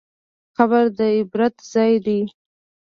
[0.57, 2.19] قبر د عبرت ځای دی.